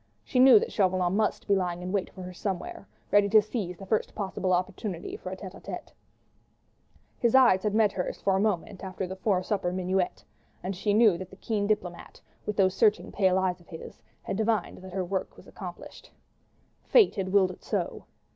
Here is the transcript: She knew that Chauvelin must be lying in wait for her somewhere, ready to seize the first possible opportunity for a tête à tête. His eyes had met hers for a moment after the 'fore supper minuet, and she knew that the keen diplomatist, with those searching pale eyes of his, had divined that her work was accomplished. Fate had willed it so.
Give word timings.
She 0.23 0.39
knew 0.39 0.57
that 0.57 0.71
Chauvelin 0.71 1.15
must 1.15 1.47
be 1.47 1.55
lying 1.55 1.83
in 1.83 1.91
wait 1.91 2.09
for 2.11 2.23
her 2.23 2.33
somewhere, 2.33 2.87
ready 3.11 3.29
to 3.29 3.39
seize 3.39 3.77
the 3.77 3.85
first 3.85 4.15
possible 4.15 4.51
opportunity 4.51 5.15
for 5.15 5.31
a 5.31 5.37
tête 5.37 5.53
à 5.53 5.61
tête. 5.61 5.91
His 7.19 7.35
eyes 7.35 7.61
had 7.61 7.75
met 7.75 7.91
hers 7.91 8.19
for 8.19 8.35
a 8.35 8.39
moment 8.39 8.83
after 8.83 9.05
the 9.05 9.15
'fore 9.15 9.43
supper 9.43 9.71
minuet, 9.71 10.23
and 10.63 10.75
she 10.75 10.95
knew 10.95 11.19
that 11.19 11.29
the 11.29 11.35
keen 11.35 11.67
diplomatist, 11.67 12.23
with 12.47 12.57
those 12.57 12.73
searching 12.73 13.11
pale 13.11 13.37
eyes 13.37 13.59
of 13.61 13.67
his, 13.67 14.01
had 14.23 14.37
divined 14.37 14.79
that 14.79 14.93
her 14.93 15.05
work 15.05 15.37
was 15.37 15.45
accomplished. 15.45 16.09
Fate 16.81 17.13
had 17.13 17.29
willed 17.31 17.51
it 17.51 17.63
so. 17.63 18.05